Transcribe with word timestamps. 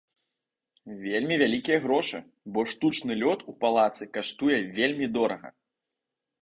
Вельмі 1.03 1.35
вялікія 1.41 1.77
грошы, 1.85 2.17
бо 2.55 2.65
штучны 2.73 3.13
лёд 3.23 3.39
у 3.53 3.59
палацы 3.67 4.03
каштуе 4.19 4.57
вельмі 4.81 5.05
дорага. 5.21 5.49